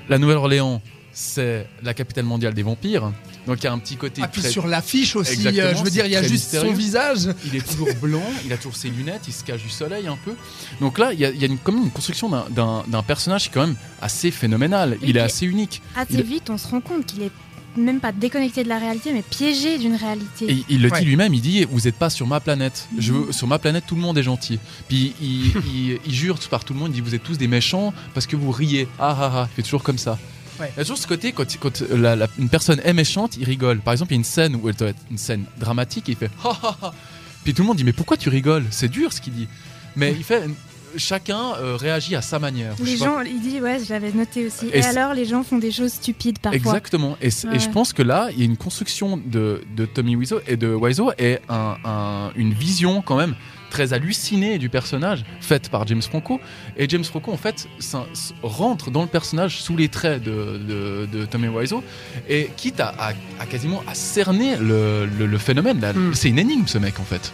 La 0.09 0.17
Nouvelle-Orléans, 0.17 0.81
c'est 1.19 1.67
la 1.83 1.93
capitale 1.93 2.23
mondiale 2.23 2.53
des 2.53 2.63
vampires. 2.63 3.11
Donc 3.45 3.57
il 3.59 3.63
y 3.65 3.67
a 3.67 3.73
un 3.73 3.79
petit 3.79 3.97
côté 3.97 4.21
Ah, 4.23 4.27
puis 4.29 4.41
très- 4.41 4.51
sur 4.51 4.67
l'affiche 4.67 5.15
aussi, 5.17 5.33
Exactement, 5.33 5.65
euh, 5.67 5.75
je 5.75 5.83
veux 5.83 5.89
dire, 5.89 6.05
il 6.05 6.11
y 6.11 6.15
a 6.15 6.23
juste 6.23 6.57
son 6.57 6.71
visage. 6.71 7.27
Il 7.45 7.55
est 7.55 7.67
toujours 7.67 7.89
blanc, 8.01 8.23
il 8.45 8.53
a 8.53 8.57
toujours 8.57 8.75
ses 8.75 8.89
lunettes, 8.89 9.23
il 9.27 9.33
se 9.33 9.43
cache 9.43 9.61
du 9.61 9.69
soleil 9.69 10.07
un 10.07 10.17
peu. 10.23 10.33
Donc 10.79 10.97
là, 10.97 11.11
il 11.11 11.19
y 11.19 11.25
a, 11.25 11.29
il 11.31 11.39
y 11.41 11.43
a 11.43 11.47
une, 11.47 11.57
comme 11.57 11.77
une 11.77 11.91
construction 11.91 12.29
d'un- 12.29 13.03
personnage 13.05 13.43
qui 13.43 13.49
est 13.49 13.53
quand 13.53 13.67
même 13.67 13.75
assez 14.01 14.31
phénoménal. 14.31 14.97
Il 15.01 15.17
est 15.17 15.21
assez 15.21 15.45
unique. 15.45 15.81
Assez 15.95 16.13
Il- 16.13 16.23
vite, 16.23 16.49
on 16.49 16.57
se 16.57 16.67
rend 16.67 16.79
compte 16.79 17.05
qu'il 17.05 17.21
est 17.23 17.31
même 17.77 17.99
pas 17.99 18.11
déconnecté 18.11 18.63
de 18.63 18.69
la 18.69 18.77
réalité, 18.79 19.11
mais 19.13 19.21
piégé 19.21 19.77
d'une 19.77 19.95
réalité. 19.95 20.51
Et 20.51 20.63
il 20.69 20.81
le 20.81 20.89
Ouais. 20.91 20.99
dit 20.99 21.05
lui-même, 21.05 21.33
il 21.33 21.41
dit 21.41 21.65
Vous 21.69 21.81
n'êtes 21.81 21.95
pas 21.95 22.09
sur 22.09 22.27
ma 22.27 22.39
planète. 22.39 22.87
Je 22.97 23.13
veux- 23.13 23.31
sur 23.31 23.47
ma 23.47 23.59
planète, 23.59 23.83
tout 23.87 23.95
le 23.95 24.01
monde 24.01 24.17
est 24.17 24.23
gentil. 24.23 24.59
Puis 24.87 25.13
il, 25.21 25.45
il- 25.75 25.99
il 26.05 26.13
jure 26.13 26.39
par 26.49 26.63
tout 26.65 26.73
le 26.73 26.79
monde, 26.79 26.89
il 26.91 26.95
dit 26.95 27.01
Vous 27.01 27.15
êtes 27.15 27.23
tous 27.23 27.37
des 27.37 27.47
méchants 27.47 27.93
parce 28.13 28.25
que 28.25 28.35
vous 28.35 28.51
riez. 28.51 28.87
Ah 28.99 29.15
ah 29.19 29.31
ah, 29.35 29.47
il 29.51 29.55
fait 29.55 29.63
toujours 29.63 29.83
comme 29.83 29.97
ça. 29.97 30.17
Ouais. 30.59 30.71
Il 30.75 30.79
y 30.79 30.81
a 30.81 30.83
toujours 30.83 30.97
ce 30.97 31.07
côté, 31.07 31.31
quand, 31.31 31.45
quand 31.59 31.81
la- 31.91 32.15
la- 32.15 32.27
une 32.37 32.49
personne 32.49 32.81
est 32.83 32.93
méchante, 32.93 33.37
il 33.37 33.45
rigole. 33.45 33.79
Par 33.79 33.93
exemple, 33.93 34.11
il 34.11 34.15
y 34.15 34.17
a 34.17 34.21
une 34.21 34.23
scène 34.25 34.55
où 34.55 34.67
elle 34.69 34.75
doit 34.75 34.89
être 34.89 35.01
une 35.09 35.17
scène 35.17 35.45
dramatique 35.57 36.09
et 36.09 36.13
il 36.13 36.17
fait 36.17 36.29
Ha 36.43 36.49
ha 36.63 36.77
ha. 36.81 36.93
Puis 37.43 37.53
tout 37.53 37.61
le 37.61 37.67
monde 37.67 37.77
dit 37.77 37.83
Mais 37.83 37.93
pourquoi 37.93 38.17
tu 38.17 38.29
rigoles? 38.29 38.65
C'est 38.71 38.89
dur 38.89 39.13
ce 39.13 39.21
qu'il 39.21 39.33
dit. 39.33 39.47
Mais 39.95 40.11
il 40.17 40.23
fait. 40.23 40.43
Chacun 40.97 41.53
euh, 41.59 41.75
réagit 41.75 42.15
à 42.15 42.21
sa 42.23 42.39
manière. 42.39 42.73
Les 42.83 42.97
pas 42.97 43.05
gens, 43.05 43.21
il 43.21 43.39
dit, 43.41 43.61
ouais, 43.61 43.77
je 43.79 43.93
l'avais 43.93 44.11
noté 44.11 44.47
aussi. 44.47 44.69
Et 44.73 44.81
alors, 44.83 45.13
les 45.13 45.23
gens 45.25 45.43
font 45.43 45.59
des 45.59 45.71
choses 45.71 45.93
stupides 45.93 46.39
parfois. 46.39 46.57
Exactement. 46.57 47.15
Et, 47.21 47.29
je 47.29 47.69
pense 47.69 47.93
que 47.93 48.01
là, 48.01 48.29
il 48.33 48.39
y 48.39 48.41
a 48.41 48.45
une 48.45 48.57
construction 48.57 49.15
de, 49.23 49.61
de 49.77 49.85
Tommy 49.85 50.15
Wiseau 50.15 50.41
et 50.47 50.57
de 50.57 50.73
Wiseau 50.73 51.11
et 51.19 51.37
un- 51.47 51.75
un- 51.85 52.31
une 52.35 52.53
vision 52.53 53.03
quand 53.03 53.17
même 53.17 53.35
très 53.69 53.93
hallucinée 53.93 54.57
du 54.57 54.69
personnage 54.69 55.23
faite 55.41 55.69
par 55.69 55.85
James 55.87 56.01
Franco. 56.01 56.39
Et 56.77 56.87
James 56.89 57.03
Franco, 57.03 57.31
en 57.31 57.37
fait, 57.37 57.67
rentre 58.43 58.91
dans 58.91 59.01
le 59.01 59.07
personnage 59.07 59.61
sous 59.61 59.75
les 59.77 59.89
traits 59.89 60.21
de, 60.23 60.59
de, 60.67 61.07
de 61.11 61.25
Tommy 61.25 61.47
Wiseau 61.47 61.83
et 62.27 62.49
quitte 62.57 62.79
à, 62.79 62.93
à- 62.97 63.13
à 63.39 63.45
quasiment 63.45 63.83
à 63.87 63.93
cerner 63.95 64.57
le, 64.57 65.05
le- 65.05 65.25
le 65.25 65.37
phénomène. 65.37 65.79
Mm. 65.79 66.13
C'est 66.13 66.29
une 66.29 66.39
énigme, 66.39 66.67
ce 66.67 66.77
mec, 66.77 66.99
en 66.99 67.03
fait. 67.03 67.31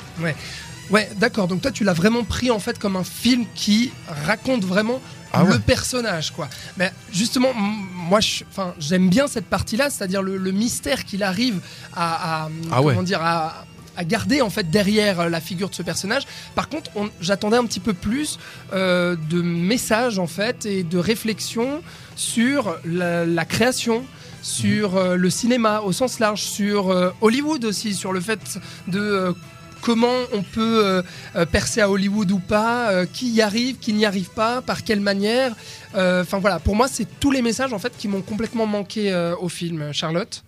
Ouais, 0.91 1.09
d'accord. 1.17 1.47
Donc 1.47 1.61
toi, 1.61 1.71
tu 1.71 1.83
l'as 1.83 1.93
vraiment 1.93 2.23
pris 2.23 2.51
en 2.51 2.59
fait 2.59 2.77
comme 2.77 2.95
un 2.95 3.03
film 3.03 3.45
qui 3.55 3.91
raconte 4.27 4.63
vraiment 4.63 5.01
Ah 5.33 5.43
le 5.43 5.53
ouais. 5.53 5.59
personnage, 5.59 6.29
quoi. 6.31 6.47
Mais 6.77 6.91
justement, 7.11 7.53
moi, 7.55 8.19
enfin, 8.51 8.75
j'aime 8.79 9.09
bien 9.09 9.25
cette 9.27 9.47
partie-là, 9.47 9.89
c'est-à-dire 9.89 10.21
le, 10.21 10.37
le 10.37 10.51
mystère 10.51 11.03
qu'il 11.05 11.23
arrive 11.23 11.59
à, 11.95 12.43
à- 12.45 12.49
Ah 12.71 12.81
ouais. 12.83 12.93
comment 12.93 13.03
dire, 13.03 13.21
à, 13.23 13.65
à 13.97 14.03
garder 14.03 14.41
en 14.41 14.49
fait 14.49 14.69
derrière 14.69 15.21
euh, 15.21 15.29
la 15.29 15.39
figure 15.41 15.69
de 15.69 15.75
ce 15.75 15.83
personnage. 15.83 16.23
Par 16.55 16.69
contre, 16.69 16.91
on- 16.95 17.09
j'attendais 17.21 17.57
un 17.57 17.65
petit 17.65 17.79
peu 17.79 17.93
plus 17.93 18.39
euh, 18.73 19.15
de 19.29 19.41
messages 19.41 20.19
en 20.19 20.27
fait 20.27 20.65
et 20.65 20.83
de 20.83 20.97
réflexion 20.97 21.81
sur 22.15 22.77
la, 22.85 23.45
création. 23.45 24.03
Sur 24.41 24.95
euh, 24.95 25.15
le 25.15 25.29
cinéma 25.31 25.81
au 25.81 25.91
sens 25.91 26.19
large, 26.19 26.43
sur 26.43 27.13
Hollywood 27.21 27.65
aussi, 27.65 27.95
sur 27.95 28.13
le 28.13 28.19
fait 28.19 28.59
de 28.87 29.33
comment 29.81 30.13
on 30.33 30.43
peut 30.43 31.03
percer 31.51 31.81
à 31.81 31.89
Hollywood 31.89 32.31
ou 32.31 32.39
pas, 32.39 33.05
qui 33.07 33.29
y 33.31 33.41
arrive, 33.41 33.77
qui 33.77 33.93
n'y 33.93 34.05
arrive 34.05 34.29
pas, 34.29 34.61
par 34.61 34.83
quelle 34.83 34.99
manière. 34.99 35.55
Enfin 35.93 36.37
voilà, 36.39 36.59
pour 36.59 36.75
moi, 36.75 36.87
c'est 36.87 37.07
tous 37.19 37.31
les 37.31 37.41
messages 37.41 37.73
en 37.73 37.79
fait 37.79 37.93
qui 37.97 38.07
m'ont 38.07 38.21
complètement 38.21 38.65
manqué 38.67 39.13
au 39.39 39.49
film, 39.49 39.91
Charlotte. 39.93 40.43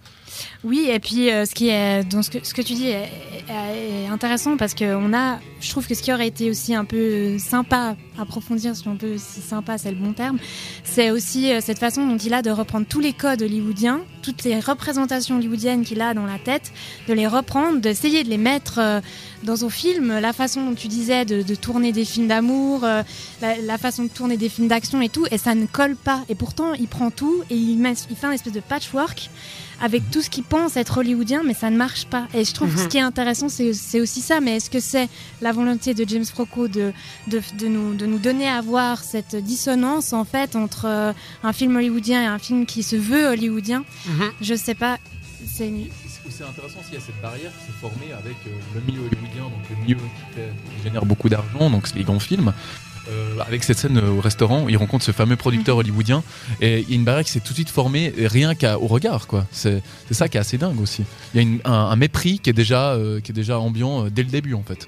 Oui, 0.67 0.89
et 0.91 0.99
puis 0.99 1.31
euh, 1.31 1.45
ce 1.45 1.55
qui 1.55 1.69
est, 1.69 2.03
ce 2.11 2.53
que, 2.53 2.61
tu 2.61 2.73
dis 2.73 2.89
est, 2.89 3.07
intéressant 4.11 4.57
parce 4.57 4.73
que 4.73 4.95
on 4.95 5.13
a, 5.13 5.39
je 5.61 5.69
trouve 5.69 5.87
que 5.87 5.95
ce 5.95 6.03
qui 6.03 6.11
aurait 6.11 6.27
été 6.27 6.49
aussi 6.49 6.75
un 6.75 6.83
peu 6.83 7.39
sympa, 7.39 7.95
approfondir 8.19 8.75
si 8.75 8.85
on 8.85 8.97
peut, 8.97 9.15
si 9.17 9.39
sympa 9.39 9.77
c'est 9.77 9.91
le 9.91 9.95
bon 9.95 10.11
terme, 10.11 10.37
c'est 10.83 11.09
aussi 11.09 11.53
euh, 11.53 11.61
cette 11.61 11.79
façon 11.79 12.05
dont 12.05 12.17
il 12.17 12.33
a 12.33 12.41
de 12.41 12.49
reprendre 12.49 12.85
tous 12.85 12.99
les 12.99 13.13
codes 13.13 13.43
hollywoodiens, 13.43 14.01
toutes 14.23 14.43
les 14.43 14.59
représentations 14.59 15.37
hollywoodiennes 15.37 15.85
qu'il 15.85 16.01
a 16.01 16.13
dans 16.13 16.25
la 16.25 16.37
tête, 16.37 16.73
de 17.07 17.13
les 17.13 17.27
reprendre, 17.27 17.79
d'essayer 17.79 18.25
de 18.25 18.29
les 18.29 18.37
mettre 18.37 18.79
euh, 18.79 18.99
dans 19.43 19.55
son 19.55 19.69
film, 19.69 20.19
la 20.19 20.33
façon 20.33 20.65
dont 20.65 20.75
tu 20.75 20.89
disais 20.89 21.23
de, 21.23 21.55
tourner 21.55 21.93
des 21.93 22.03
films 22.03 22.27
d'amour, 22.27 22.81
la, 23.41 23.77
façon 23.77 24.03
de 24.03 24.09
tourner 24.09 24.35
des 24.35 24.49
films 24.49 24.67
d'action 24.67 24.99
et 24.99 25.09
tout, 25.09 25.27
et 25.29 25.37
ça 25.37 25.53
ne 25.53 25.67
colle 25.67 25.95
pas. 25.95 26.23
Et 26.27 26.33
pourtant, 26.33 26.73
il 26.73 26.87
prend 26.87 27.11
tout 27.11 27.43
et 27.51 27.55
il, 27.55 27.79
il 27.79 28.15
fait 28.15 28.25
un 28.25 28.31
espèce 28.31 28.51
de 28.51 28.59
patchwork 28.59 29.29
avec 29.81 30.09
tout 30.11 30.21
ce 30.21 30.29
qu'il 30.29 30.43
pense 30.43 30.56
être 30.75 30.97
hollywoodien, 30.97 31.41
mais 31.45 31.53
ça 31.53 31.69
ne 31.69 31.77
marche 31.77 32.05
pas. 32.05 32.27
Et 32.33 32.43
je 32.45 32.53
trouve 32.53 32.71
que 32.73 32.77
ce 32.79 32.83
Mhm. 32.83 32.89
qui 32.89 32.97
est 32.97 33.01
intéressant, 33.01 33.49
c'est 33.49 33.73
c'est 33.73 34.01
aussi 34.01 34.21
ça. 34.21 34.39
Mais 34.41 34.57
est-ce 34.57 34.69
que 34.69 34.79
c'est 34.79 35.07
la 35.41 35.51
volonté 35.51 35.93
de 35.93 36.03
James 36.07 36.25
Franco 36.25 36.67
de, 36.67 36.91
de, 37.27 37.41
de 37.57 37.67
nous, 37.67 37.93
de 37.93 38.05
nous 38.05 38.19
donner 38.19 38.47
à 38.49 38.61
voir 38.61 39.03
cette 39.03 39.35
dissonance 39.35 40.13
en 40.13 40.25
fait 40.25 40.55
entre 40.55 40.85
euh, 40.85 41.13
un 41.43 41.53
film 41.53 41.75
hollywoodien 41.75 42.21
et 42.23 42.25
un 42.25 42.39
film 42.39 42.65
qui 42.65 42.83
se 42.83 42.95
veut 42.95 43.27
hollywoodien? 43.27 43.83
Je 44.41 44.55
sais 44.55 44.75
pas. 44.75 44.97
C'est 45.45 45.67
une- 45.67 45.85
Ce 46.27 46.33
qui 46.35 46.43
est 46.43 46.45
intéressant 46.45 46.79
aussi, 46.79 46.89
il 46.91 46.95
y 46.95 46.97
a 46.97 47.05
cette 47.05 47.21
barrière 47.21 47.51
qui 47.57 47.65
s'est 47.67 47.77
formée 47.79 48.11
avec 48.11 48.35
euh, 48.47 48.49
le 48.75 48.81
milieu 48.81 49.01
hollywoodien, 49.07 49.43
donc 49.43 49.63
le 49.69 49.75
milieu 49.81 49.95
qui, 49.95 50.35
fait- 50.35 50.51
qui 50.77 50.83
génère 50.83 51.05
beaucoup 51.05 51.29
d'argent, 51.29 51.69
donc 51.69 51.87
c'est 51.87 51.95
les 51.95 52.03
grands 52.03 52.19
films. 52.19 52.51
Euh, 53.09 53.39
avec 53.47 53.63
cette 53.63 53.77
scène 53.77 53.97
euh, 53.97 54.09
au 54.11 54.21
restaurant, 54.21 54.67
il 54.67 54.75
rencontre 54.77 55.03
ce 55.05 55.11
fameux 55.11 55.35
producteur 55.37 55.77
hollywoodien 55.77 56.23
et 56.61 56.79
il 56.81 56.89
y 56.89 56.93
a 56.93 56.95
une 56.95 57.03
barrière 57.05 57.23
qui 57.23 57.31
s'est 57.31 57.39
tout 57.39 57.49
de 57.53 57.55
suite 57.55 57.69
formée 57.69 58.13
rien 58.17 58.53
qu'au 58.55 58.87
regard, 58.87 59.27
quoi. 59.27 59.45
C'est 59.51 59.81
ça 60.11 60.27
qui 60.27 60.37
est 60.37 60.39
assez 60.39 60.57
dingue 60.57 60.79
aussi. 60.81 61.03
Il 61.33 61.37
y 61.37 61.39
a 61.39 61.43
une- 61.43 61.59
un, 61.65 61.71
un 61.71 61.95
mépris 61.95 62.39
qui 62.39 62.49
est 62.49 62.53
déjà, 62.53 62.91
euh, 62.93 63.19
qui 63.21 63.31
est 63.31 63.35
déjà 63.35 63.59
ambiant 63.59 64.05
euh, 64.05 64.09
dès 64.09 64.23
le 64.23 64.29
début 64.29 64.53
en 64.55 64.63
fait. 64.63 64.87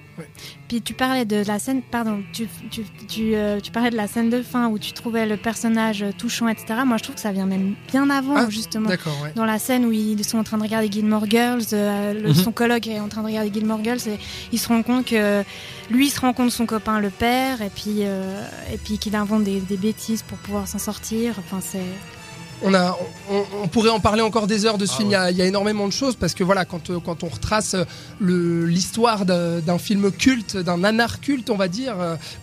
Puis 0.68 0.82
tu 0.82 0.94
parlais 0.94 1.24
de 1.26 1.44
la 1.48 1.60
scène, 1.60 1.82
pardon, 1.82 2.20
tu, 2.34 2.48
tu, 2.70 2.82
tu, 3.08 3.36
euh, 3.36 3.60
tu 3.62 3.72
parlais 3.72 3.90
de 3.90 3.96
la 3.96 4.08
scène 4.08 4.30
de 4.30 4.42
fin 4.42 4.68
où 4.68 4.78
tu 4.78 4.92
trouvais 4.92 5.26
le 5.26 5.38
personnage 5.38 6.04
touchant, 6.18 6.48
etc. 6.50 6.82
Moi, 6.86 6.98
je 6.98 7.04
trouve 7.04 7.16
que 7.16 7.22
ça 7.22 7.32
vient 7.32 7.46
même 7.46 7.76
bien 7.90 8.10
avant, 8.10 8.36
Ah, 8.36 8.48
justement. 8.50 8.90
Ouais. 8.90 8.98
Dans 9.36 9.46
la 9.46 9.60
scène 9.60 9.86
où 9.86 9.92
ils 9.94 10.24
sont 10.26 10.38
en 10.38 10.44
train 10.44 10.58
de 10.58 10.64
regarder 10.64 10.92
Gilmore 10.92 11.26
Girls, 11.30 11.64
euh, 11.74 12.14
le- 12.14 12.30
Mhm. 12.30 12.34
son 12.36 12.52
colloque 12.52 12.86
est 12.88 13.00
en 13.00 13.08
train 13.08 13.22
de 13.22 13.28
regarder 13.28 13.52
Gilmore 13.54 13.80
Girls, 13.84 14.00
et 14.08 14.20
il 14.52 14.60
se 14.60 14.68
rend 14.68 14.84
compte 14.84 15.06
que 15.06 15.44
lui 15.90 16.08
il 16.08 16.10
se 16.10 16.20
rend 16.20 16.34
compte 16.34 16.52
son 16.52 16.66
copain 16.66 17.00
le 17.00 17.10
père, 17.10 17.62
et 17.62 17.70
puis, 17.70 18.00
euh, 18.02 18.44
et 18.74 18.78
puis 18.78 18.98
qu'il 18.98 19.16
invente 19.16 19.44
des, 19.44 19.60
des 19.60 19.78
bêtises 19.78 20.22
pour 20.22 20.38
pouvoir 20.38 20.68
s'en 20.68 20.80
sortir. 20.80 21.36
Enfin, 21.40 21.60
c'est. 21.62 21.80
On, 22.62 22.74
a, 22.74 22.98
on, 23.32 23.46
on 23.64 23.68
pourrait 23.70 23.90
en 23.90 24.02
parler 24.02 24.22
encore 24.22 24.46
des 24.46 24.66
heures 24.66 24.78
de 24.78 24.86
ce 24.86 24.92
Ah 24.96 24.98
film. 24.98 25.10
Il 25.10 25.14
y 25.14 25.16
a- 25.16 25.32
il 25.32 25.38
y, 25.38 25.42
a 25.42 25.46
énormément 25.46 25.88
de 25.88 25.94
choses 25.94 26.18
parce 26.18 26.34
que 26.34 26.44
voilà, 26.44 26.66
quand, 26.66 26.90
euh, 26.90 27.00
quand 27.00 27.24
on 27.24 27.30
retrace 27.30 27.74
euh, 27.74 27.86
le- 28.20 28.66
l'histoire 28.66 29.26
d'un 29.26 29.78
film 29.78 30.12
culte, 30.12 30.58
d'un 30.58 30.80
nanar 30.80 31.22
culte, 31.22 31.50
on 31.52 31.56
va 31.56 31.70
dire, 31.70 31.96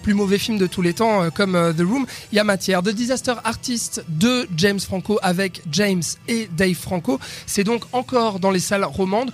plus 0.03 0.15
mauvais 0.15 0.39
film 0.39 0.57
de 0.57 0.67
tous 0.67 0.81
les 0.81 0.95
temps, 0.95 1.29
comme 1.35 1.53
The 1.77 1.83
Room, 1.83 2.07
il 2.33 2.37
y 2.37 2.39
a 2.39 2.45
matière. 2.45 2.83
The 2.83 2.89
Disaster 2.95 3.35
Artist 3.45 4.07
de 4.09 4.49
James 4.57 4.81
Franco 4.81 5.19
avec 5.23 5.61
James 5.71 6.03
et 6.29 6.49
Dave 6.57 6.73
Franco. 6.77 7.21
C'est 7.45 7.65
donc 7.65 7.83
encore 7.93 8.41
dans 8.41 8.51
les 8.51 8.59
salles 8.61 8.85
romandes. 8.85 9.33